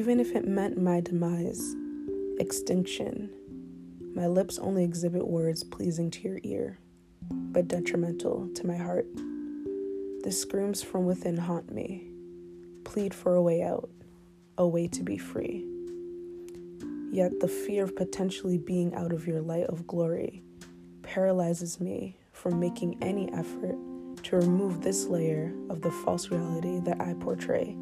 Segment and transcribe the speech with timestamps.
[0.00, 1.76] even if it meant my demise,
[2.38, 3.28] extinction.
[4.14, 6.78] My lips only exhibit words pleasing to your ear,
[7.30, 9.04] but detrimental to my heart.
[10.24, 12.08] The screams from within haunt me,
[12.82, 13.90] plead for a way out,
[14.56, 15.66] a way to be free.
[17.12, 20.42] Yet the fear of potentially being out of your light of glory
[21.02, 23.76] paralyzes me from making any effort
[24.22, 27.76] to remove this layer of the false reality that I portray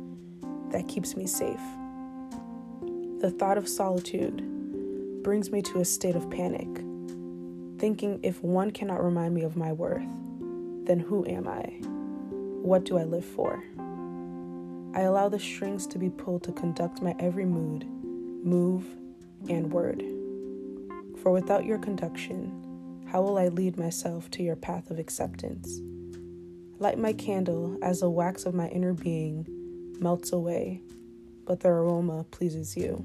[0.72, 1.60] that keeps me safe.
[3.20, 4.45] The thought of solitude
[5.24, 6.68] brings me to a state of panic,
[7.80, 10.06] thinking if one cannot remind me of my worth,
[10.84, 11.62] then who am I?
[12.62, 13.64] What do I live for?
[14.94, 17.86] I allow the strings to be pulled to conduct my every mood,
[18.44, 18.84] move,
[19.48, 20.00] and word.
[21.20, 25.80] For without your conduction, how will I lead myself to your path of acceptance?
[26.78, 29.44] Light my candle as the wax of my inner being
[29.98, 30.83] melts away,
[31.48, 33.02] but their aroma pleases you.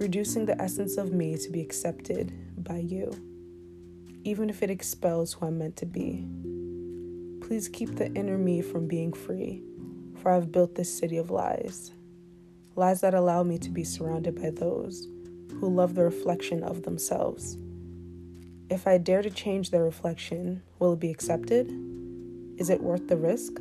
[0.00, 3.12] Reducing the essence of me to be accepted by you,
[4.24, 6.26] even if it expels who I'm meant to be.
[7.46, 9.62] Please keep the inner me from being free,
[10.16, 11.92] for I've built this city of lies.
[12.74, 15.06] Lies that allow me to be surrounded by those
[15.60, 17.58] who love the reflection of themselves.
[18.70, 21.70] If I dare to change their reflection, will it be accepted?
[22.56, 23.52] Is it worth the risk?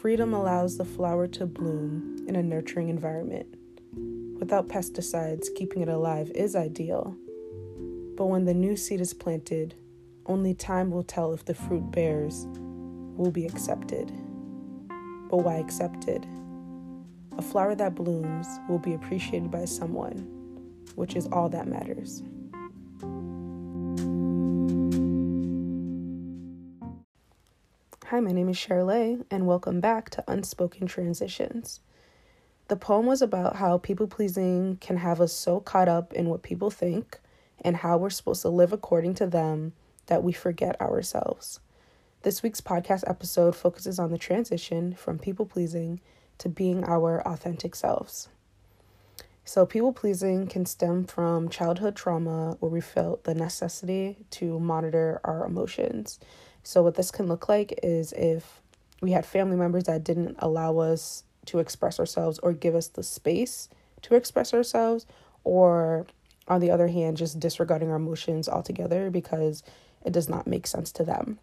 [0.00, 3.56] Freedom allows the flower to bloom in a nurturing environment.
[4.38, 7.16] Without pesticides, keeping it alive is ideal.
[8.16, 9.74] But when the new seed is planted,
[10.26, 12.46] only time will tell if the fruit bears
[13.16, 14.12] will be accepted.
[15.30, 16.24] But why accepted?
[17.36, 20.18] A flower that blooms will be appreciated by someone,
[20.94, 22.22] which is all that matters.
[28.10, 31.80] Hi, my name is Charlotte, and welcome back to Unspoken Transitions.
[32.68, 36.42] The poem was about how people pleasing can have us so caught up in what
[36.42, 37.18] people think
[37.60, 39.74] and how we're supposed to live according to them
[40.06, 41.60] that we forget ourselves.
[42.22, 46.00] This week's podcast episode focuses on the transition from people pleasing
[46.38, 48.30] to being our authentic selves.
[49.44, 55.20] So, people pleasing can stem from childhood trauma where we felt the necessity to monitor
[55.24, 56.18] our emotions
[56.62, 58.60] so, what this can look like is if
[59.00, 63.02] we had family members that didn't allow us to express ourselves or give us the
[63.02, 63.68] space
[64.02, 65.06] to express ourselves,
[65.44, 66.06] or
[66.46, 69.62] on the other hand, just disregarding our emotions altogether because
[70.04, 71.38] it does not make sense to them.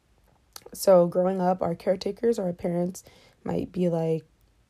[0.73, 3.03] So, growing up, our caretakers or our parents
[3.43, 4.23] might be like,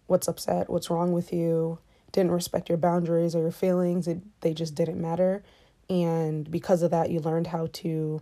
[0.08, 0.70] What's upset?
[0.70, 1.80] What's wrong with you?
[2.12, 4.08] Didn't respect your boundaries or your feelings.
[4.08, 5.44] It, they just didn't matter.
[5.90, 8.22] And because of that, you learned how to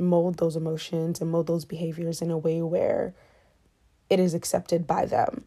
[0.00, 3.14] mold those emotions and mold those behaviors in a way where
[4.10, 5.44] it is accepted by them.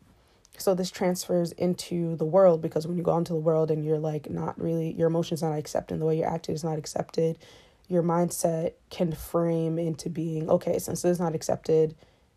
[0.57, 3.99] So this transfers into the world because when you go into the world and you're
[3.99, 7.39] like not really your emotions not accepted, the way you're acted is not accepted,
[7.87, 11.95] your mindset can frame into being okay, since this is not accepted,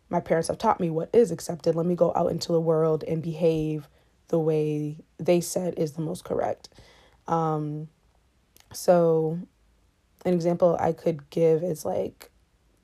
[0.08, 1.75] my parents have taught me what is accepted.
[1.75, 3.88] Let me go out into the world and behave
[4.28, 6.69] the way they said is the most correct.
[7.26, 7.88] Um,
[8.72, 9.38] so
[10.24, 12.30] an example I could give is like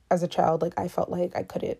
[0.09, 1.79] as a child like I felt like I couldn't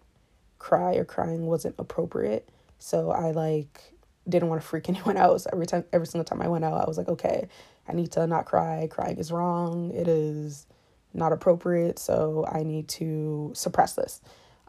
[0.59, 2.47] cry or crying wasn't appropriate.
[2.79, 3.81] So I like
[4.29, 5.41] didn't want to freak anyone out.
[5.41, 7.47] So every time every single time I went out, I was like, okay,
[7.88, 8.88] I need to not cry.
[8.89, 9.91] Crying is wrong.
[9.91, 10.67] It is
[11.13, 12.00] not appropriate.
[12.00, 14.21] So I need to suppress this.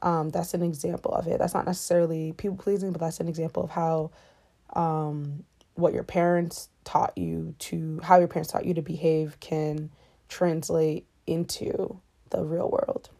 [0.03, 1.39] Um, that's an example of it.
[1.39, 4.11] That's not necessarily people pleasing, but that's an example of how
[4.73, 5.45] um,
[5.75, 9.91] what your parents taught you to how your parents taught you to behave can
[10.33, 12.01] translate into
[12.31, 13.11] the real world.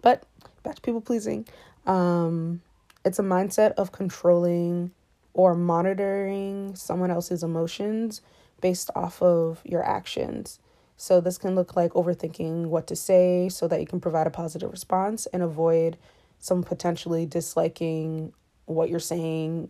[0.00, 0.24] But
[0.62, 1.46] back to people pleasing.
[1.86, 2.62] Um,
[3.04, 4.92] it's a mindset of controlling
[5.34, 8.20] or monitoring someone else's emotions
[8.60, 10.60] based off of your actions.
[10.96, 14.30] So, this can look like overthinking what to say so that you can provide a
[14.30, 15.96] positive response and avoid
[16.38, 18.32] some potentially disliking
[18.66, 19.68] what you're saying,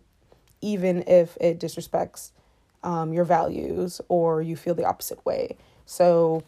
[0.61, 2.31] even if it disrespects
[2.83, 5.57] um, your values or you feel the opposite way.
[5.93, 6.41] So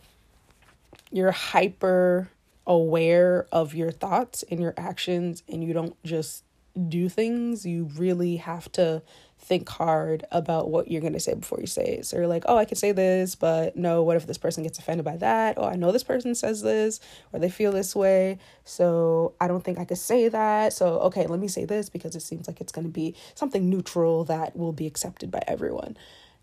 [1.11, 2.31] you're hyper
[2.65, 6.43] aware of your thoughts and your actions, and you don't just
[6.89, 7.63] do things.
[7.63, 9.03] You really have to
[9.37, 12.07] think hard about what you're going to say before you say it.
[12.07, 14.79] So you're like, oh, I could say this, but no, what if this person gets
[14.79, 15.59] offended by that?
[15.59, 16.99] Oh, I know this person says this
[17.31, 18.39] or they feel this way.
[18.63, 20.73] So I don't think I could say that.
[20.73, 23.69] So, okay, let me say this because it seems like it's going to be something
[23.69, 25.95] neutral that will be accepted by everyone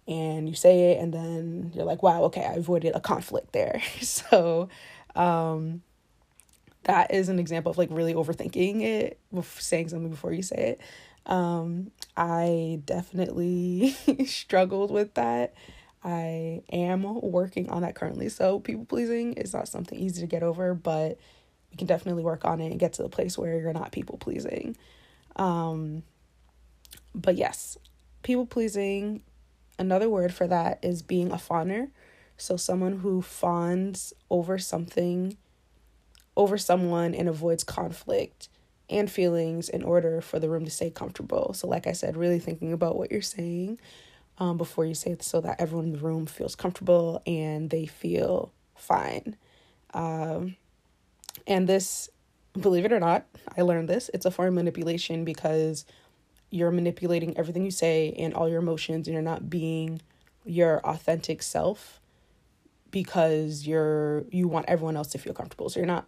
[0.09, 3.81] and you say it and then you're like wow okay i avoided a conflict there
[4.01, 4.69] so
[5.15, 5.83] um
[6.85, 10.81] that is an example of like really overthinking it, saying something before you say it.
[11.31, 13.91] Um, I definitely
[14.27, 15.55] struggled with that.
[16.05, 18.29] I am working on that currently.
[18.29, 21.19] So, people pleasing is not something easy to get over, but
[21.71, 24.19] you can definitely work on it and get to the place where you're not people
[24.19, 24.77] pleasing.
[25.37, 26.03] Um,
[27.15, 27.79] but yes,
[28.25, 29.23] people pleasing,
[29.79, 31.89] another word for that is being a fawner.
[32.37, 35.37] So, someone who fawns over something,
[36.37, 38.49] over someone, and avoids conflict
[38.91, 41.53] and feelings in order for the room to stay comfortable.
[41.55, 43.79] So, like I said, really thinking about what you're saying
[44.39, 47.87] um, before you say it so that everyone in the room feels comfortable and they
[47.87, 49.37] feel fine.
[49.95, 50.57] Um,
[51.47, 52.09] and this,
[52.59, 53.27] believe it or not,
[53.57, 54.11] I learned this.
[54.15, 55.85] It's a form of manipulation because
[56.53, 60.01] you're manipulating everything you say and all your emotions, and you're not being
[60.45, 62.01] your authentic self
[62.91, 65.69] because you're you want everyone else to feel comfortable.
[65.69, 66.07] So you're not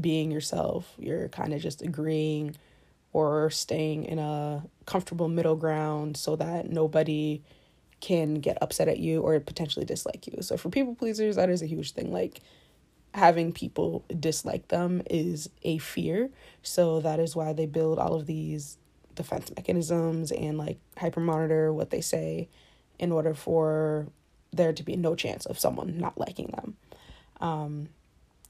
[0.00, 0.92] being yourself.
[0.98, 2.56] You're kind of just agreeing
[3.12, 7.42] or staying in a comfortable middle ground so that nobody
[8.00, 10.42] can get upset at you or potentially dislike you.
[10.42, 12.10] So for people pleasers, that is a huge thing.
[12.10, 12.40] Like
[13.14, 16.30] having people dislike them is a fear.
[16.62, 18.78] So that is why they build all of these
[19.14, 22.48] defense mechanisms and like hyper monitor what they say
[22.98, 24.06] in order for
[24.52, 26.76] there to be no chance of someone not liking them.
[27.40, 27.88] Um,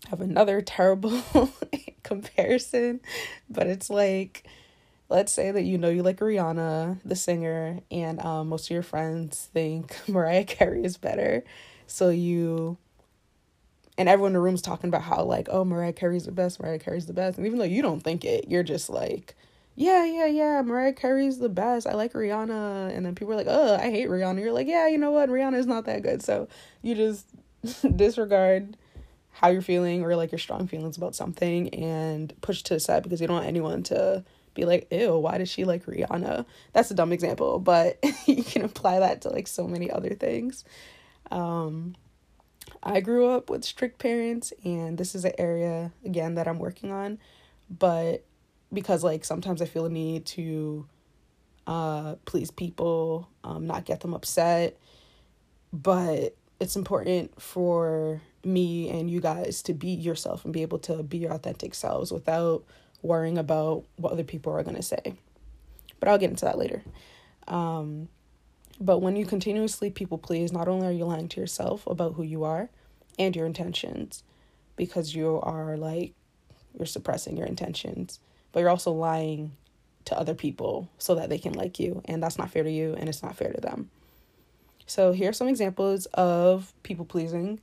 [0.06, 1.22] I have another terrible
[2.02, 3.00] comparison,
[3.48, 4.44] but it's like,
[5.08, 8.82] let's say that you know you like Rihanna, the singer, and um, most of your
[8.82, 11.44] friends think Mariah Carey is better.
[11.86, 12.78] So you
[13.98, 16.78] and everyone in the room's talking about how like oh mariah carey's the best mariah
[16.78, 19.36] carey's the best and even though you don't think it you're just like
[19.74, 21.86] yeah yeah yeah mariah carey's the best.
[21.86, 22.96] I like rihanna.
[22.96, 24.40] And then people are like oh i hate rihanna.
[24.40, 25.28] You're like yeah you know what?
[25.28, 26.22] Rihanna is not that good.
[26.22, 26.48] So
[26.82, 27.26] you just
[27.96, 28.76] disregard
[29.32, 33.02] how you're feeling or like your strong feelings about something and push to the side
[33.02, 34.24] because you don't want anyone to
[34.54, 36.44] be like, ew, why does she like Rihanna?
[36.72, 40.64] That's a dumb example, but you can apply that to like so many other things.
[41.30, 41.96] Um,
[42.82, 46.92] I grew up with strict parents, and this is an area again that I'm working
[46.92, 47.18] on,
[47.70, 48.24] but
[48.72, 50.86] because like sometimes I feel a need to
[51.66, 54.78] uh, please people, um, not get them upset,
[55.72, 61.02] but it's important for me and you guys to be yourself and be able to
[61.02, 62.64] be your authentic selves without
[63.02, 65.14] worrying about what other people are going to say.
[66.00, 66.82] But I'll get into that later.
[67.48, 68.08] Um,
[68.80, 72.22] but when you continuously people please, not only are you lying to yourself about who
[72.22, 72.70] you are
[73.18, 74.24] and your intentions,
[74.76, 76.14] because you are like,
[76.76, 78.18] you're suppressing your intentions,
[78.52, 79.52] but you're also lying
[80.04, 82.02] to other people so that they can like you.
[82.04, 83.90] And that's not fair to you and it's not fair to them.
[84.86, 87.60] So, here are some examples of people pleasing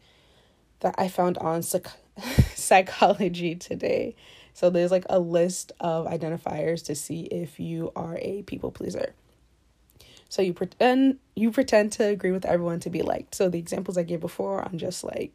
[0.79, 1.87] that I found on psych-
[2.55, 4.15] psychology today.
[4.53, 9.13] So, there's like a list of identifiers to see if you are a people pleaser.
[10.29, 13.33] So you pretend you pretend to agree with everyone to be liked.
[13.33, 15.33] So the examples I gave before, I'm just like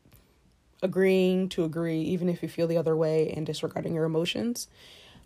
[0.82, 4.68] agreeing to agree, even if you feel the other way, and disregarding your emotions.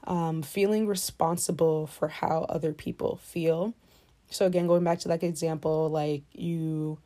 [0.05, 3.75] Um, feeling responsible for how other people feel.
[4.31, 6.99] So again, going back to that example, like you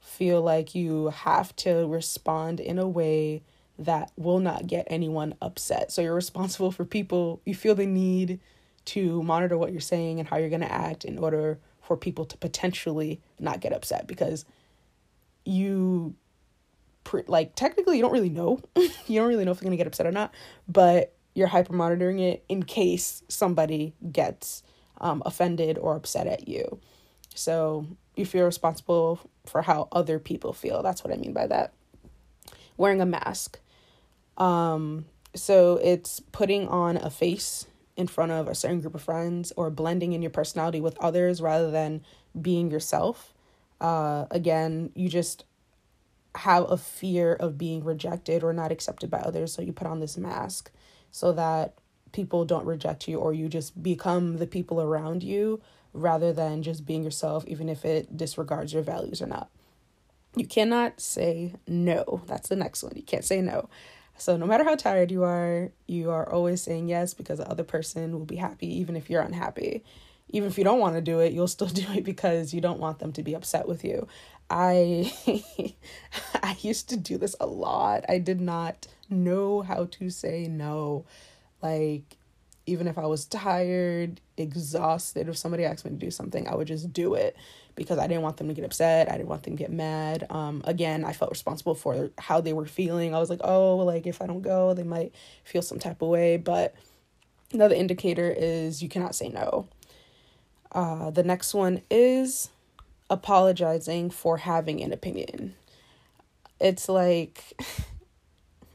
[0.00, 3.42] feel like you have to respond in a way
[3.78, 5.92] that will not get anyone upset.
[5.92, 8.40] So you're responsible for people, you feel the need
[8.86, 12.24] to monitor what you're saying and how you're going to act in order for people
[12.24, 14.44] to potentially not get upset because
[15.44, 16.14] you
[17.26, 19.86] like technically you don't really know you don't really know if they're going to get
[19.86, 20.34] upset or not
[20.68, 24.62] but you're hyper monitoring it in case somebody gets
[25.00, 26.80] um, offended or upset at you
[27.34, 31.72] so you feel responsible for how other people feel that's what i mean by that
[32.76, 33.60] wearing a mask
[34.36, 35.04] um
[35.34, 37.66] so it's putting on a face
[37.98, 41.42] in front of a certain group of friends or blending in your personality with others
[41.42, 42.00] rather than
[42.40, 43.34] being yourself.
[43.80, 45.44] Uh, again, you just
[46.36, 49.52] have a fear of being rejected or not accepted by others.
[49.52, 50.70] So you put on this mask
[51.10, 51.74] so that
[52.12, 55.60] people don't reject you or you just become the people around you
[55.92, 59.50] rather than just being yourself, even if it disregards your values or not.
[60.36, 62.22] You cannot say no.
[62.26, 62.92] That's the next one.
[62.94, 63.68] You can't say no.
[64.16, 67.64] So no matter how tired you are, you are always saying yes because the other
[67.64, 69.84] person will be happy even if you're unhappy.
[70.30, 72.80] Even if you don't want to do it, you'll still do it because you don't
[72.80, 74.06] want them to be upset with you.
[74.50, 75.12] I
[76.42, 78.04] I used to do this a lot.
[78.08, 81.04] I did not know how to say no.
[81.62, 82.16] Like
[82.66, 86.66] even if I was tired, exhausted, if somebody asked me to do something, I would
[86.66, 87.34] just do it
[87.74, 89.10] because I didn't want them to get upset.
[89.10, 90.26] I didn't want them to get mad.
[90.28, 93.14] Um, again, I felt responsible for how they were feeling.
[93.14, 96.08] I was like, oh, like if I don't go, they might feel some type of
[96.08, 96.36] way.
[96.36, 96.74] But
[97.52, 99.68] another indicator is you cannot say no.
[100.70, 102.50] Uh, the next one is
[103.08, 105.54] apologizing for having an opinion.
[106.60, 107.58] It's like,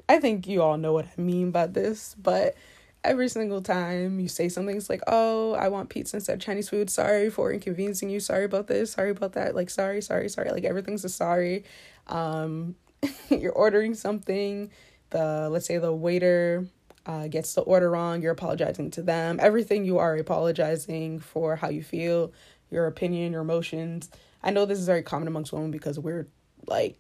[0.10, 2.56] I think you all know what I mean by this, but
[3.04, 6.70] every single time you say something, it's like, oh, I want pizza instead of Chinese
[6.70, 6.90] food.
[6.90, 8.20] Sorry for inconveniencing you.
[8.20, 8.92] Sorry about this.
[8.92, 9.56] Sorry about that.
[9.56, 10.52] Like, sorry, sorry, sorry.
[10.52, 11.64] Like, everything's a sorry.
[12.08, 12.76] Um,
[13.30, 14.72] you're ordering something.
[15.10, 16.66] The, let's say the waiter
[17.06, 18.22] uh, gets the order wrong.
[18.22, 19.40] You're apologizing to them.
[19.42, 22.32] Everything you are apologizing for how you feel,
[22.72, 24.10] your opinion, your emotions.
[24.42, 26.28] I know this is very common amongst women because we're
[26.68, 26.98] like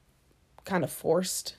[0.65, 1.55] kind of forced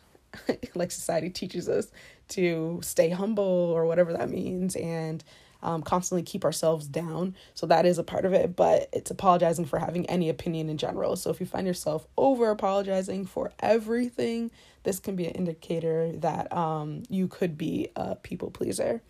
[0.75, 1.91] like society teaches us
[2.29, 5.23] to stay humble or whatever that means and
[5.63, 7.35] um, constantly keep ourselves down.
[7.55, 10.77] So that is a part of it, but it's apologizing for having any opinion in
[10.77, 11.17] general.
[11.17, 14.51] So if you find yourself over apologizing for everything,
[14.83, 19.03] this can be an indicator that um, you could be a people pleaser.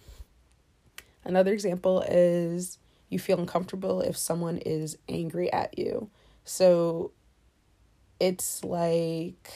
[1.25, 2.79] Another example is
[3.09, 6.09] you feel uncomfortable if someone is angry at you.
[6.45, 7.11] So
[8.21, 9.51] it's like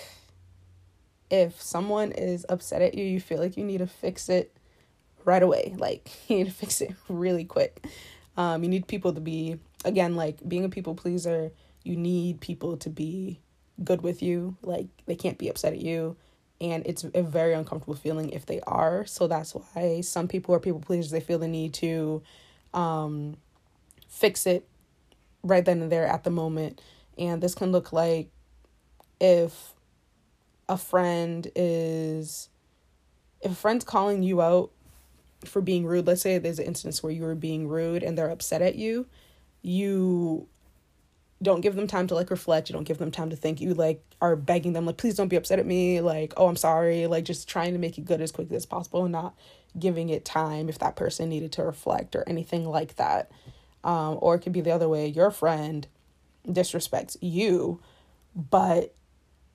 [1.31, 4.57] if someone is upset at you, you feel like you need to fix it
[5.25, 5.75] right away.
[5.79, 7.87] Like you need to fix it really quick.
[8.37, 11.51] Um, you need people to be again like being a people pleaser.
[11.85, 13.41] You need people to be
[13.83, 14.57] good with you.
[14.63, 16.17] Like they can't be upset at you,
[16.61, 19.07] and it's a very uncomfortable feeling if they are.
[19.07, 21.11] So that's why some people are people pleasers.
[21.11, 22.23] They feel the need to
[22.75, 23.37] um,
[24.09, 24.67] fix it
[25.43, 26.81] right then and there at the moment,
[27.17, 28.31] and this can look like
[29.21, 29.75] if
[30.69, 32.49] a friend is
[33.41, 34.71] if a friend's calling you out
[35.45, 38.31] for being rude, let's say there's an instance where you were being rude and they're
[38.31, 39.07] upset at you,
[39.63, 40.47] you
[41.41, 43.73] don't give them time to like reflect, you don't give them time to think, you
[43.75, 47.07] like are begging them like please don't be upset at me, like oh I'm sorry,
[47.07, 49.35] like just trying to make it good as quickly as possible and not
[49.79, 53.31] giving it time if that person needed to reflect or anything like that.
[53.85, 55.87] Um, or it could be the other way, your friend
[56.47, 57.81] disrespects you,
[58.35, 58.93] but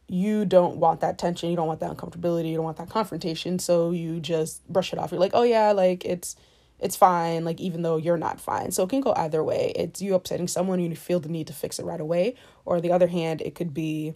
[0.07, 3.59] you don't want that tension, you don't want that uncomfortability, you don't want that confrontation,
[3.59, 5.11] so you just brush it off.
[5.11, 6.35] You're like, "Oh yeah, like it's
[6.79, 8.71] it's fine," like even though you're not fine.
[8.71, 9.71] So it can go either way.
[9.75, 12.91] It's you upsetting someone you feel the need to fix it right away, or the
[12.91, 14.13] other hand, it could be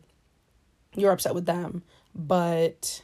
[0.95, 1.83] you're upset with them,
[2.15, 3.03] but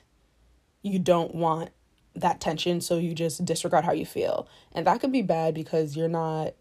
[0.81, 1.69] you don't want
[2.15, 4.47] that tension, so you just disregard how you feel.
[4.73, 6.53] And that could be bad because you're not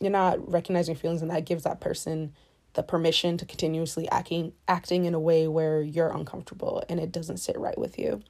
[0.00, 2.32] you're not recognizing feelings and that gives that person
[2.74, 7.38] the permission to continuously acting acting in a way where you're uncomfortable and it doesn't
[7.38, 8.22] sit right with you.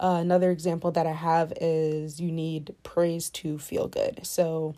[0.00, 4.20] Uh, another example that I have is you need praise to feel good.
[4.22, 4.74] So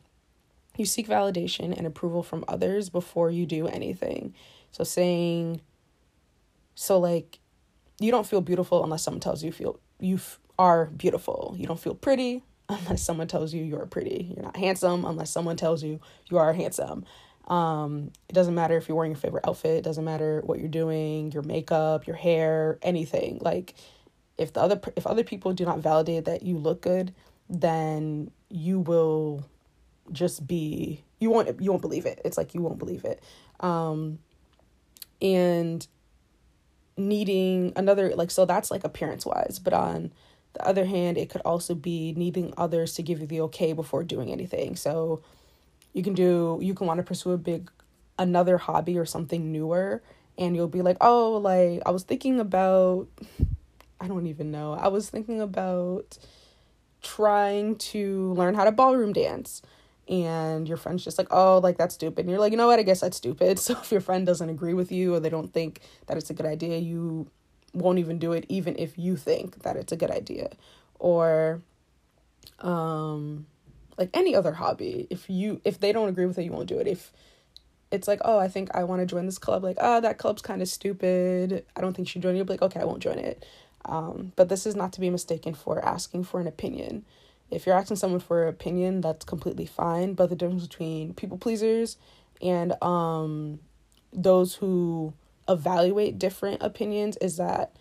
[0.76, 4.34] you seek validation and approval from others before you do anything.
[4.72, 5.60] So saying
[6.74, 7.38] so like
[8.00, 11.54] you don't feel beautiful unless someone tells you feel you f- are beautiful.
[11.56, 14.32] You don't feel pretty unless someone tells you you're pretty.
[14.34, 17.04] You're not handsome unless someone tells you you are handsome.
[17.48, 20.68] Um, it doesn't matter if you're wearing your favorite outfit, it doesn't matter what you're
[20.68, 23.38] doing, your makeup, your hair, anything.
[23.40, 23.74] Like
[24.38, 27.14] if the other if other people do not validate that you look good,
[27.48, 29.44] then you will
[30.12, 32.20] just be you won't you won't believe it.
[32.24, 33.22] It's like you won't believe it.
[33.60, 34.18] Um
[35.20, 35.86] and
[36.96, 40.12] needing another like so that's like appearance wise, but on
[40.54, 44.04] the other hand, it could also be needing others to give you the okay before
[44.04, 44.76] doing anything.
[44.76, 45.22] So
[45.92, 47.70] you can do you can want to pursue a big
[48.18, 50.02] another hobby or something newer
[50.38, 53.06] and you'll be like oh like i was thinking about
[54.00, 56.18] i don't even know i was thinking about
[57.02, 59.62] trying to learn how to ballroom dance.
[60.08, 62.20] And your friend's just like oh like that's stupid.
[62.20, 62.78] And you're like you know what?
[62.78, 63.58] I guess that's stupid.
[63.62, 66.34] So if your friend doesn't agree with you or they don't think that it's a
[66.34, 67.28] good idea you
[67.74, 70.50] won't even do it even if you think that it's a good idea.
[70.98, 71.62] Or
[72.58, 73.46] um
[73.98, 76.78] like any other hobby if you if they don't agree with it you won't do
[76.78, 76.86] it.
[76.86, 77.12] If
[77.90, 80.42] it's like oh i think i want to join this club like oh that club's
[80.42, 81.64] kind of stupid.
[81.76, 82.48] I don't think you should join it.
[82.48, 83.44] Like okay i won't join it.
[83.84, 87.04] Um, but this is not to be mistaken for asking for an opinion.
[87.50, 91.38] If you're asking someone for an opinion that's completely fine but the difference between people
[91.38, 91.96] pleasers
[92.40, 93.60] and um,
[94.12, 95.14] those who
[95.48, 97.72] evaluate different opinions is that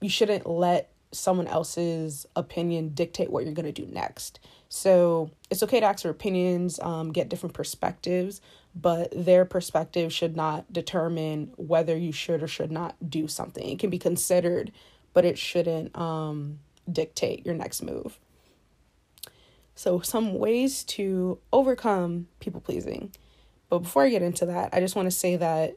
[0.00, 4.40] you shouldn't let someone else's opinion dictate what you're going to do next.
[4.68, 8.40] So it's okay to ask for opinions, um, get different perspectives,
[8.74, 13.68] but their perspective should not determine whether you should or should not do something.
[13.68, 14.72] It can be considered,
[15.12, 16.58] but it shouldn't um,
[16.90, 18.18] dictate your next move.
[19.74, 23.12] So, some ways to overcome people pleasing.
[23.68, 25.76] But before I get into that, I just want to say that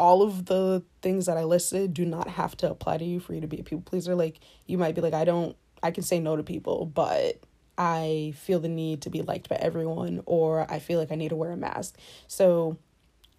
[0.00, 3.34] all of the things that I listed do not have to apply to you for
[3.34, 4.14] you to be a people pleaser.
[4.14, 7.38] Like, you might be like, I don't, I can say no to people, but
[7.76, 11.28] I feel the need to be liked by everyone, or I feel like I need
[11.28, 11.98] to wear a mask.
[12.26, 12.78] So,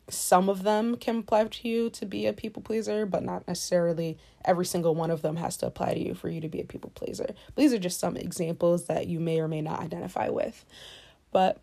[0.08, 4.20] some of them can apply to you to be a people pleaser, but not necessarily
[4.46, 6.66] every single one of them has to apply to you for you to be a
[6.66, 7.34] people pleaser.
[7.56, 10.64] These are just some examples that you may or may not identify with.
[11.32, 11.60] But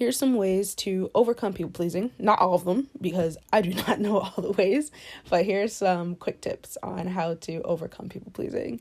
[0.00, 2.10] here's some ways to overcome people pleasing.
[2.18, 4.90] Not all of them, because I do not know all the ways,
[5.28, 8.80] but here's some quick tips on how to overcome people pleasing.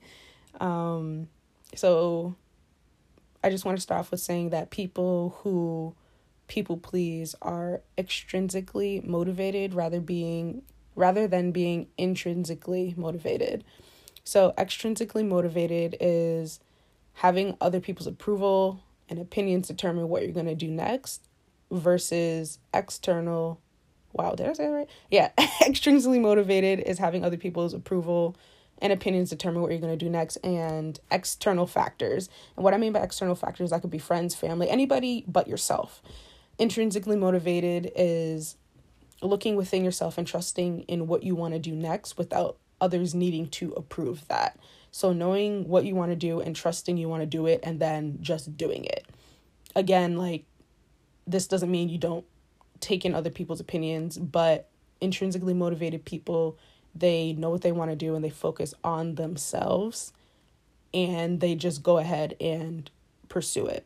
[0.62, 1.28] Um,
[1.76, 2.36] so
[3.44, 5.94] I just want to start off with saying that people who
[6.48, 10.64] people please are extrinsically motivated rather being
[10.96, 13.66] rather than being intrinsically motivated.
[14.24, 16.62] So extrinsically motivated is
[17.14, 21.28] having other people's approval and opinions determine what you're going to do next
[21.72, 23.60] versus external
[24.14, 24.90] wow did i say that right?
[25.12, 28.36] Yeah extrinsically motivated is having other people's approval
[28.82, 32.30] and opinions determine what you're going to do next and external factors.
[32.56, 36.02] And what i mean by external factors that could be friends family anybody but yourself.
[36.58, 38.56] Intrinsically motivated is
[39.22, 43.48] looking within yourself and trusting in what you want to do next without others needing
[43.50, 44.58] to approve that.
[44.92, 47.80] So, knowing what you want to do and trusting you want to do it and
[47.80, 49.06] then just doing it.
[49.76, 50.46] Again, like,
[51.28, 52.26] this doesn't mean you don't
[52.80, 54.70] take in other people's opinions, but
[55.02, 56.58] intrinsically motivated people,
[56.96, 60.12] they know what they want to do and they focus on themselves
[60.94, 62.90] and they just go ahead and
[63.28, 63.86] pursue it.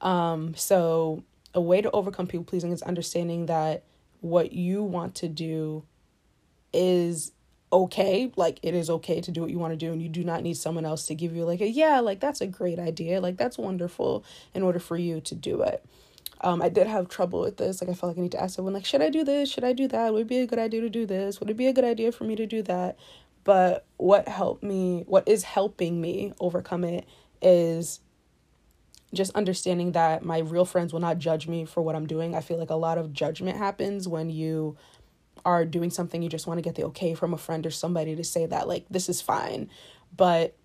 [0.00, 3.82] Um, so a way to overcome people pleasing is understanding that
[4.20, 5.84] what you want to do
[6.72, 7.32] is
[7.72, 10.24] okay like it is okay to do what you want to do and you do
[10.24, 13.20] not need someone else to give you like a yeah like that's a great idea
[13.20, 14.24] like that's wonderful
[14.54, 15.84] in order for you to do it.
[16.40, 18.56] Um i did have trouble with this like i felt like i need to ask
[18.56, 19.50] someone like should i do this?
[19.50, 20.12] Should i do that?
[20.12, 21.38] Would it be a good idea to do this?
[21.38, 22.98] Would it be a good idea for me to do that?
[23.44, 27.06] But what helped me what is helping me overcome it
[27.40, 28.00] is
[29.12, 32.34] just understanding that my real friends will not judge me for what I'm doing.
[32.34, 34.76] I feel like a lot of judgment happens when you
[35.44, 38.16] are doing something you just want to get the okay from a friend or somebody
[38.16, 39.70] to say that like this is fine.
[40.16, 40.56] But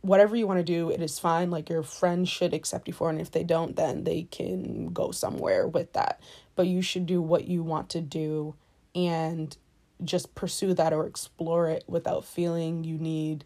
[0.00, 1.50] whatever you want to do, it is fine.
[1.50, 3.12] Like your friends should accept you for it.
[3.12, 6.20] And if they don't, then they can go somewhere with that.
[6.54, 8.54] But you should do what you want to do
[8.94, 9.56] and
[10.04, 13.44] just pursue that or explore it without feeling you need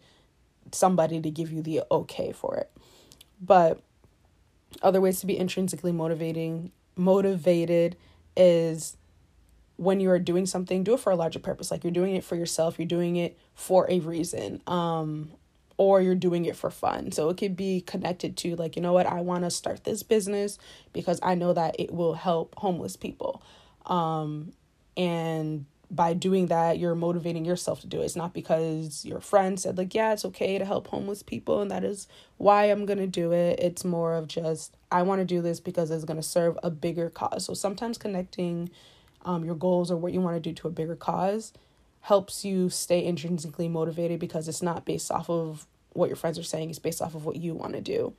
[0.71, 2.71] somebody to give you the okay for it.
[3.41, 3.81] But
[4.81, 7.97] other ways to be intrinsically motivating motivated
[8.35, 8.97] is
[9.81, 12.23] when you are doing something do it for a larger purpose like you're doing it
[12.23, 15.31] for yourself you're doing it for a reason um
[15.77, 18.93] or you're doing it for fun so it could be connected to like you know
[18.93, 20.59] what i want to start this business
[20.93, 23.41] because i know that it will help homeless people
[23.87, 24.53] um
[24.95, 28.05] and by doing that, you're motivating yourself to do it.
[28.05, 31.69] It's not because your friend said, like, yeah, it's okay to help homeless people, and
[31.69, 33.59] that is why I'm going to do it.
[33.59, 36.71] It's more of just, I want to do this because it's going to serve a
[36.71, 37.45] bigger cause.
[37.45, 38.69] So sometimes connecting
[39.25, 41.53] um, your goals or what you want to do to a bigger cause
[42.01, 46.43] helps you stay intrinsically motivated because it's not based off of what your friends are
[46.43, 48.13] saying, it's based off of what you want to do.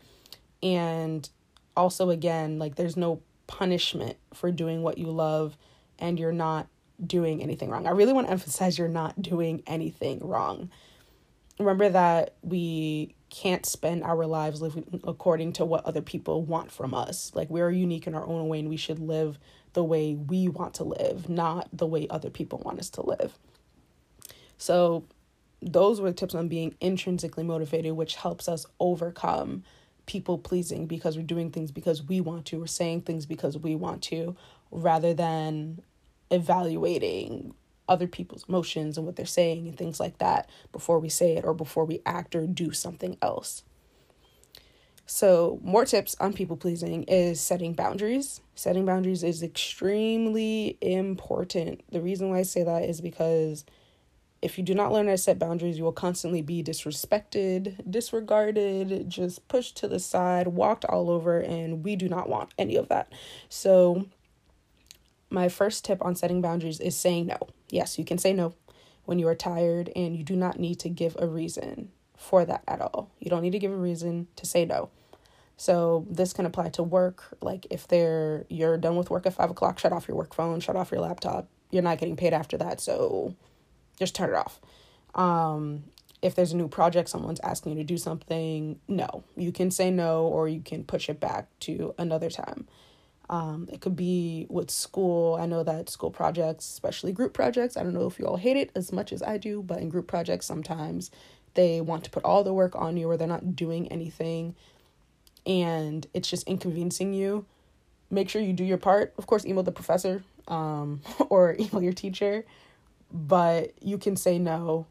[0.62, 1.28] And
[1.76, 5.56] also, again, like, there's no punishment for doing what you love
[5.98, 6.68] and you're not
[7.04, 7.86] doing anything wrong.
[7.86, 10.70] I really want to emphasize you're not doing anything wrong.
[11.58, 16.94] Remember that we can't spend our lives living according to what other people want from
[16.94, 17.32] us.
[17.34, 19.38] Like we're unique in our own way and we should live
[19.72, 23.38] the way we want to live, not the way other people want us to live.
[24.58, 25.04] So
[25.60, 29.62] those were the tips on being intrinsically motivated, which helps us overcome
[30.06, 33.74] people pleasing because we're doing things because we want to, we're saying things because we
[33.74, 34.36] want to,
[34.70, 35.80] rather than
[36.30, 37.54] evaluating
[37.88, 41.44] other people's emotions and what they're saying and things like that before we say it
[41.44, 43.62] or before we act or do something else.
[45.22, 48.40] So, more tips on people pleasing is setting boundaries.
[48.56, 51.84] Setting boundaries is extremely important.
[51.92, 53.64] The reason why I say that is because
[54.40, 59.08] if you do not learn how to set boundaries, you will constantly be disrespected, disregarded,
[59.08, 62.88] just pushed to the side, walked all over, and we do not want any of
[62.88, 63.12] that.
[63.48, 64.06] So,
[65.30, 67.38] my first tip on setting boundaries is saying no.
[67.70, 68.54] Yes, you can say no
[69.04, 72.64] when you are tired, and you do not need to give a reason for that
[72.66, 73.12] at all.
[73.20, 74.90] You don't need to give a reason to say no.
[75.62, 77.36] So this can apply to work.
[77.40, 80.58] Like if they're you're done with work at five o'clock, shut off your work phone,
[80.58, 81.46] shut off your laptop.
[81.70, 83.36] You're not getting paid after that, so
[83.96, 84.60] just turn it off.
[85.14, 85.84] Um,
[86.20, 89.22] if there's a new project, someone's asking you to do something, no.
[89.36, 92.66] You can say no or you can push it back to another time.
[93.30, 95.36] Um, it could be with school.
[95.36, 98.56] I know that school projects, especially group projects, I don't know if you all hate
[98.56, 101.12] it as much as I do, but in group projects, sometimes
[101.54, 104.56] they want to put all the work on you or they're not doing anything
[105.46, 107.46] and it's just inconveniencing you.
[108.10, 109.14] Make sure you do your part.
[109.18, 112.44] Of course, email the professor um, or email your teacher,
[113.12, 114.86] but you can say no.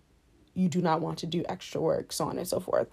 [0.53, 2.89] You do not want to do extra work, so on and so forth.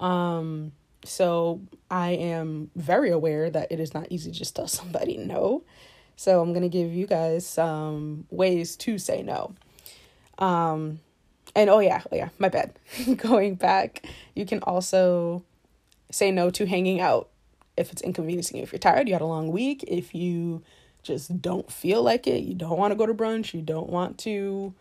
[0.00, 0.72] Um,
[1.04, 1.60] so
[1.90, 5.62] I am very aware that it is not easy to just tell somebody no.
[6.16, 9.54] So I'm gonna give you guys some ways to say no.
[10.38, 11.00] Um,
[11.54, 12.72] and oh yeah, oh yeah, my bad.
[13.16, 15.44] Going back, you can also
[16.10, 17.28] say no to hanging out
[17.76, 18.62] if it's inconveniencing you.
[18.62, 20.62] If you're tired, you had a long week, if you
[21.02, 24.18] just don't feel like it, you don't want to go to brunch, you don't want
[24.18, 24.74] to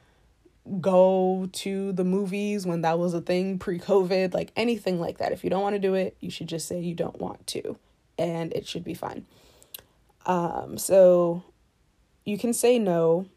[0.82, 5.32] go to the movies when that was a thing pre COVID, like anything like that.
[5.32, 7.78] If you don't want to do it, you should just say you don't want to,
[8.18, 9.26] and it should be fine.
[10.26, 11.44] Um, so
[12.24, 13.28] you can say no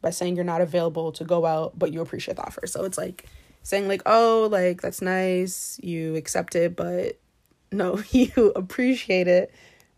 [0.00, 2.66] by saying you're not available to go out, but you appreciate the offer.
[2.66, 3.26] So it's like
[3.64, 7.18] saying, like, oh, like that's nice, you accept it, but
[7.72, 9.52] no, you appreciate it,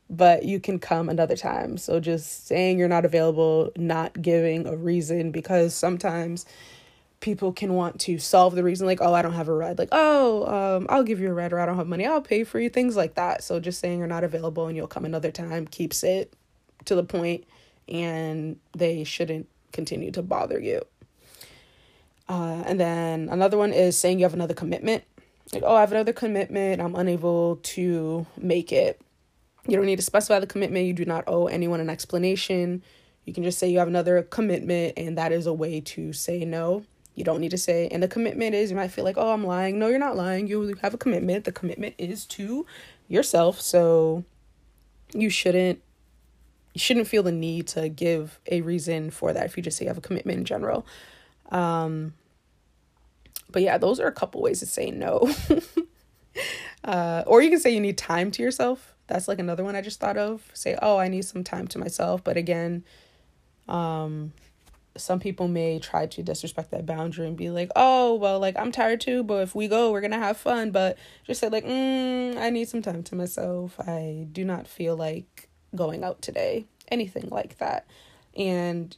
[0.09, 1.76] but you can come another time.
[1.76, 6.46] So just saying you're not available, not giving a reason, because sometimes
[7.20, 9.88] people can want to solve the reason like oh i don't have a ride like
[9.92, 12.61] oh um, i'll give you a ride or i don't have money i'll pay for
[12.61, 15.66] you things like that so just saying you're not available and you'll come another time
[15.66, 16.33] keeps it
[16.85, 17.44] to the point
[17.88, 20.83] and they shouldn't continue to bother you
[22.29, 25.05] uh, and then another one is saying you have another commitment.
[25.53, 26.81] Like oh i have another commitment.
[26.81, 29.01] I'm unable to make it.
[29.69, 30.87] You don't need to specify the commitment.
[30.87, 32.83] You do not owe anyone an explanation.
[33.25, 36.45] You can just say you have another commitment and that is a way to say
[36.45, 36.85] no.
[37.15, 39.45] You don't need to say and the commitment is you might feel like oh i'm
[39.45, 39.79] lying.
[39.79, 40.49] No you're not lying.
[40.49, 41.45] You have a commitment.
[41.45, 42.67] The commitment is to
[43.09, 43.61] yourself.
[43.61, 44.25] So
[45.15, 45.81] you shouldn't
[46.75, 49.85] you shouldn't feel the need to give a reason for that if you just say
[49.85, 50.85] you have a commitment in general
[51.51, 52.13] um
[53.51, 55.33] but yeah, those are a couple ways to say no.
[56.85, 58.95] uh, or you can say you need time to yourself.
[59.07, 60.51] That's like another one I just thought of.
[60.53, 62.25] Say, oh, I need some time to myself.
[62.25, 62.85] But again,
[63.69, 64.33] um,
[64.97, 68.73] some people may try to disrespect that boundary and be like, oh, well, like I'm
[68.73, 70.71] tired too, but if we go, we're gonna have fun.
[70.71, 73.79] But just say, like, mm, I need some time to myself.
[73.81, 76.67] I do not feel like going out today.
[76.89, 77.87] Anything like that.
[78.37, 78.97] And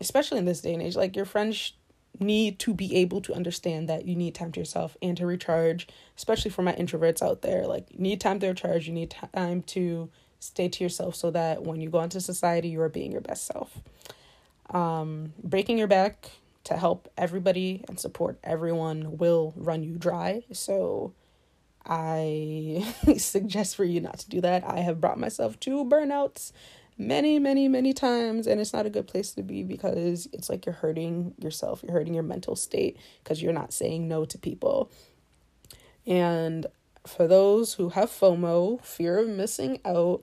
[0.00, 1.72] especially in this day and age, like your friends
[2.20, 5.86] need to be able to understand that you need time to yourself and to recharge,
[6.16, 7.66] especially for my introverts out there.
[7.66, 11.62] Like, you need time to recharge, you need time to stay to yourself so that
[11.62, 13.80] when you go into society, you are being your best self.
[14.70, 16.30] Um, breaking your back
[16.64, 20.42] to help everybody and support everyone will run you dry.
[20.52, 21.12] So,
[21.88, 24.64] I suggest for you not to do that.
[24.64, 26.52] I have brought myself to burnouts
[26.98, 28.46] many, many, many times.
[28.46, 31.92] And it's not a good place to be because it's like you're hurting yourself, you're
[31.92, 34.90] hurting your mental state because you're not saying no to people.
[36.06, 36.66] And
[37.06, 40.22] for those who have FOMO, fear of missing out,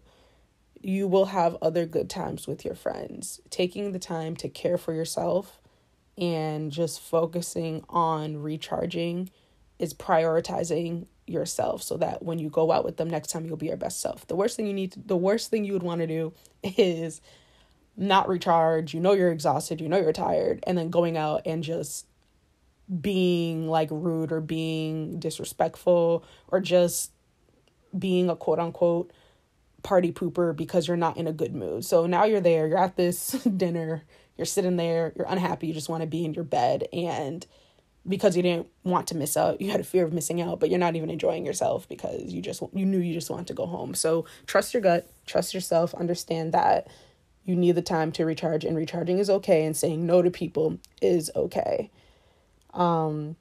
[0.81, 3.39] you will have other good times with your friends.
[3.49, 5.61] Taking the time to care for yourself
[6.17, 9.29] and just focusing on recharging
[9.79, 13.67] is prioritizing yourself so that when you go out with them next time you'll be
[13.67, 14.27] your best self.
[14.27, 16.33] The worst thing you need to, the worst thing you would want to do
[16.63, 17.21] is
[17.95, 20.63] not recharge, you know you're exhausted, you know you're tired.
[20.65, 22.07] And then going out and just
[23.01, 27.11] being like rude or being disrespectful or just
[27.97, 29.11] being a quote unquote
[29.83, 31.85] party pooper because you're not in a good mood.
[31.85, 34.03] So now you're there, you're at this dinner,
[34.37, 36.87] you're sitting there, you're unhappy, you just want to be in your bed.
[36.91, 37.45] And
[38.07, 39.61] because you didn't want to miss out.
[39.61, 42.41] You had a fear of missing out but you're not even enjoying yourself because you
[42.41, 43.93] just you knew you just want to go home.
[43.93, 46.87] So trust your gut trust yourself understand that
[47.45, 50.79] you need the time to recharge and recharging is okay and saying no to people
[51.01, 51.89] is okay.
[52.73, 53.35] Um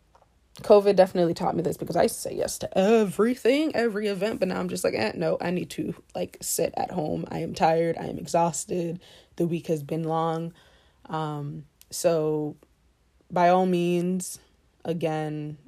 [0.60, 4.60] covid definitely taught me this because i say yes to everything every event but now
[4.60, 7.24] i'm just like eh, no i need to like sit at home.
[7.30, 7.96] I am tired.
[7.96, 9.00] I am exhausted.
[9.36, 10.52] The week has been long.
[11.08, 12.56] Um so
[13.30, 14.38] by all means
[14.84, 15.58] again,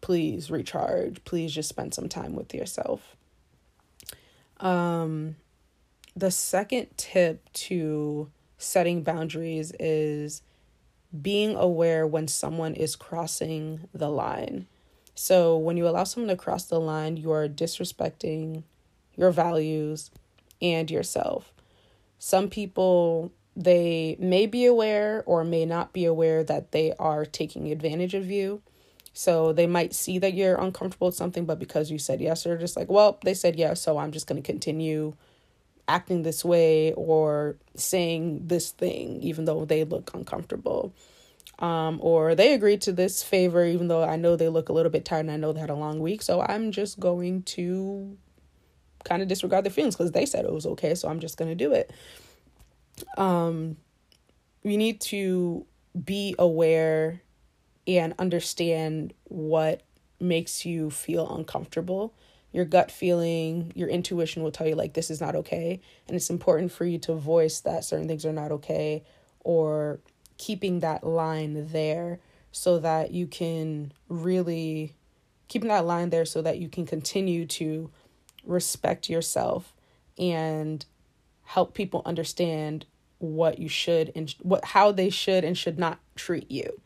[0.00, 1.24] please recharge.
[1.24, 3.16] Please just spend some time with yourself.
[4.60, 5.36] Um,
[6.14, 10.42] the second tip to setting boundaries is
[11.20, 14.66] being aware when someone is crossing the line.
[15.14, 18.62] So, when you allow someone to cross the line, you are disrespecting
[19.14, 20.10] your values
[20.62, 21.52] and yourself.
[22.18, 27.70] Some people they may be aware or may not be aware that they are taking
[27.70, 28.62] advantage of you.
[29.12, 32.56] So they might see that you're uncomfortable with something, but because you said yes, they're
[32.56, 35.14] just like, well, they said yes, so I'm just going to continue
[35.86, 40.94] acting this way or saying this thing, even though they look uncomfortable.
[41.58, 44.90] Um, or they agreed to this favor, even though I know they look a little
[44.90, 46.22] bit tired and I know they had a long week.
[46.22, 48.16] So I'm just going to
[49.04, 50.94] kind of disregard their feelings because they said it was okay.
[50.94, 51.92] So I'm just going to do it
[53.16, 53.76] um,
[54.62, 55.66] we need to
[56.04, 57.22] be aware
[57.86, 59.82] and understand what
[60.20, 62.14] makes you feel uncomfortable.
[62.52, 65.80] Your gut feeling, your intuition will tell you, like, this is not okay.
[66.06, 69.04] And it's important for you to voice that certain things are not okay
[69.40, 70.00] or
[70.38, 72.20] keeping that line there
[72.52, 74.94] so that you can really
[75.48, 77.90] keeping that line there so that you can continue to
[78.44, 79.74] respect yourself
[80.18, 80.84] and
[81.44, 82.86] help people understand
[83.18, 86.80] what you should and what how they should and should not treat you.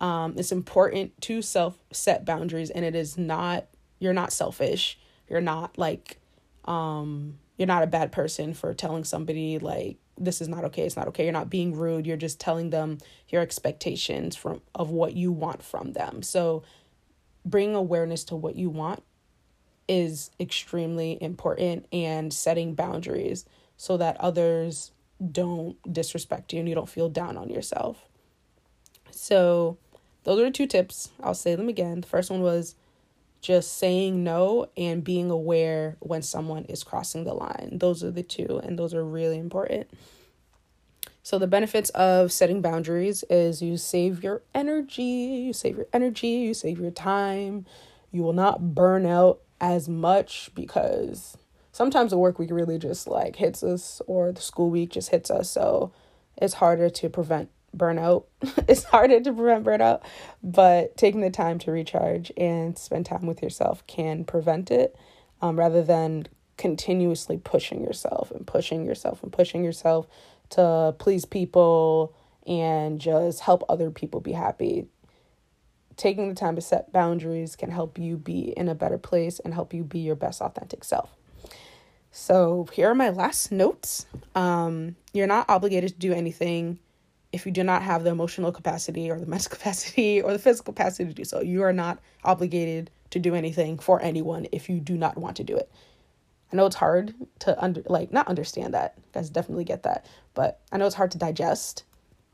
[0.00, 3.66] Um, it's important to self set boundaries, and it is not
[3.98, 4.98] you're not selfish.
[5.28, 6.18] You're not like
[6.64, 10.84] um, you're not a bad person for telling somebody like this is not okay.
[10.84, 11.24] It's not okay.
[11.24, 12.06] You're not being rude.
[12.06, 12.98] You're just telling them
[13.28, 16.22] your expectations from of what you want from them.
[16.22, 16.62] So
[17.44, 19.02] bring awareness to what you want
[19.88, 23.44] is extremely important and setting boundaries
[23.80, 24.90] so that others
[25.32, 28.10] don't disrespect you and you don't feel down on yourself.
[29.10, 29.78] So,
[30.24, 31.08] those are the two tips.
[31.22, 32.02] I'll say them again.
[32.02, 32.74] The first one was
[33.40, 37.78] just saying no and being aware when someone is crossing the line.
[37.80, 39.88] Those are the two, and those are really important.
[41.22, 45.02] So, the benefits of setting boundaries is you save your energy,
[45.46, 47.64] you save your energy, you save your time.
[48.12, 51.38] You will not burn out as much because
[51.80, 55.30] sometimes the work week really just like hits us or the school week just hits
[55.30, 55.90] us so
[56.36, 58.24] it's harder to prevent burnout.
[58.68, 60.02] It's harder to prevent burnout
[60.42, 64.94] but taking the time to recharge and spend time with yourself can prevent it
[65.40, 66.26] um, rather than
[66.58, 70.06] continuously pushing yourself and pushing yourself and pushing yourself
[70.50, 72.14] to please people
[72.46, 74.84] and just help other people be happy.
[75.96, 79.54] Taking the time to set boundaries can help you be in a better place and
[79.54, 81.16] help you be your best authentic self
[82.12, 84.06] so here are my last notes.
[84.34, 86.78] Um, you're not obligated to do anything
[87.32, 90.72] if you do not have the emotional capacity or the mental capacity or the physical
[90.72, 91.40] capacity to do so.
[91.40, 95.44] You are not obligated to do anything for anyone if you do not want to
[95.44, 95.70] do it.
[96.52, 98.94] I know it's hard to under like not understand that.
[98.96, 100.06] You guys definitely get that.
[100.34, 101.84] But I know it's hard to digest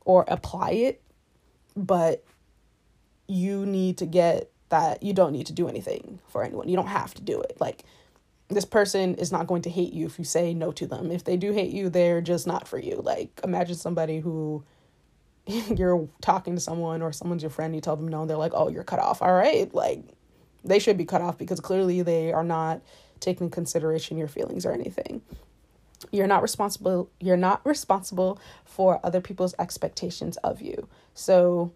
[0.05, 1.03] or apply it,
[1.77, 2.25] but
[3.27, 6.69] you need to get that you don't need to do anything for anyone.
[6.69, 7.57] You don't have to do it.
[7.61, 7.85] Like
[8.49, 11.11] this person is not going to hate you if you say no to them.
[11.11, 13.01] If they do hate you, they're just not for you.
[13.03, 14.65] Like imagine somebody who
[15.47, 18.53] you're talking to someone or someone's your friend, you tell them no, and they're like,
[18.55, 20.03] "Oh, you're cut off." All right, like
[20.65, 22.83] they should be cut off because clearly they are not
[23.21, 25.23] taking consideration your feelings or anything.
[26.13, 30.89] You're not responsible you're not responsible for other people's expectations of you.
[31.15, 31.73] So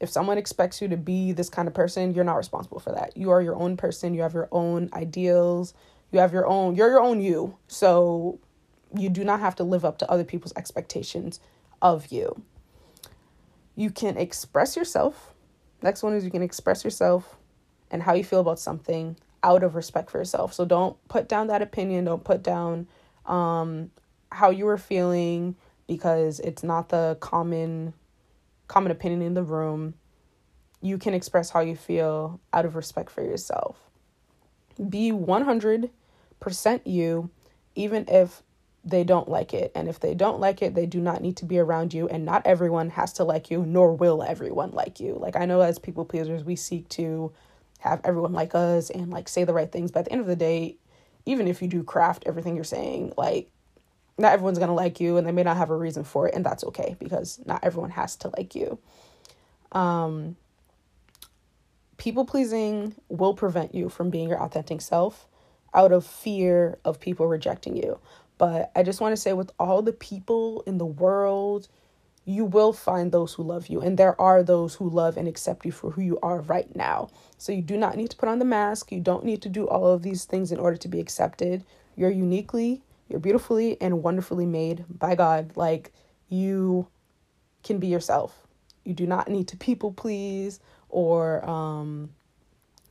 [0.00, 3.16] if someone expects you to be this kind of person, you're not responsible for that.
[3.16, 5.74] You are your own person, you have your own ideals,
[6.12, 7.56] you have your own, you're your own you.
[7.66, 8.38] So
[8.94, 11.40] you do not have to live up to other people's expectations
[11.80, 12.42] of you.
[13.74, 15.32] You can express yourself.
[15.82, 17.36] Next one is you can express yourself
[17.90, 20.52] and how you feel about something out of respect for yourself.
[20.52, 22.86] So don't put down that opinion, don't put down
[23.26, 23.90] um,
[24.30, 27.94] how you were feeling because it's not the common
[28.68, 29.94] common opinion in the room.
[30.80, 33.76] You can express how you feel out of respect for yourself.
[34.88, 35.90] Be 100
[36.42, 37.30] present you
[37.74, 38.42] even if
[38.84, 39.70] they don't like it.
[39.74, 42.08] And if they don't like it, they do not need to be around you.
[42.08, 45.14] And not everyone has to like you, nor will everyone like you.
[45.14, 47.32] Like, I know as people pleasers, we seek to
[47.78, 49.90] have everyone like us and like say the right things.
[49.90, 50.76] But at the end of the day,
[51.24, 53.48] even if you do craft everything you're saying, like,
[54.18, 56.34] not everyone's gonna like you and they may not have a reason for it.
[56.34, 58.78] And that's okay because not everyone has to like you.
[59.70, 60.36] Um,
[61.96, 65.26] people pleasing will prevent you from being your authentic self
[65.74, 67.98] out of fear of people rejecting you.
[68.38, 71.68] But I just want to say, with all the people in the world,
[72.24, 73.80] you will find those who love you.
[73.80, 77.08] And there are those who love and accept you for who you are right now.
[77.38, 78.92] So you do not need to put on the mask.
[78.92, 81.64] You don't need to do all of these things in order to be accepted.
[81.96, 85.52] You're uniquely, you're beautifully and wonderfully made by God.
[85.56, 85.92] Like
[86.28, 86.86] you
[87.62, 88.46] can be yourself.
[88.84, 92.10] You do not need to people please or um,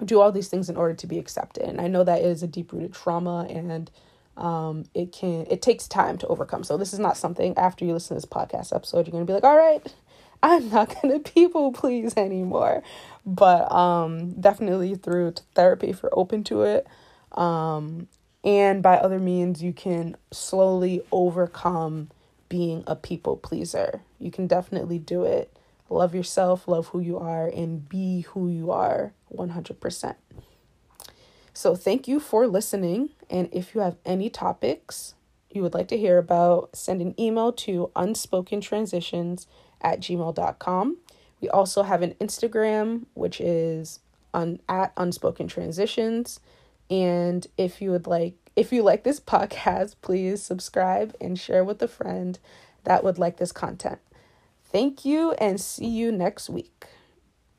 [0.05, 1.63] do all these things in order to be accepted.
[1.63, 3.89] And I know that is a deep rooted trauma and
[4.37, 6.63] um, it can it takes time to overcome.
[6.63, 9.33] So this is not something after you listen to this podcast episode you're gonna be
[9.33, 9.93] like, all right,
[10.43, 12.83] I'm not gonna people please anymore.
[13.25, 16.87] But um, definitely through therapy if you're open to it.
[17.33, 18.07] Um,
[18.43, 22.09] and by other means, you can slowly overcome
[22.49, 24.01] being a people pleaser.
[24.19, 25.55] You can definitely do it.
[25.89, 30.15] Love yourself, love who you are, and be who you are 100%.
[31.53, 33.09] So, thank you for listening.
[33.29, 35.15] And if you have any topics
[35.53, 39.45] you would like to hear about, send an email to unspokentransitions
[39.81, 40.97] at gmail.com.
[41.41, 43.99] We also have an Instagram, which is
[44.33, 46.39] on at unspoken transitions.
[46.89, 51.81] And if you would like, if you like this podcast, please subscribe and share with
[51.81, 52.39] a friend
[52.83, 53.99] that would like this content.
[54.71, 56.85] Thank you and see you next week.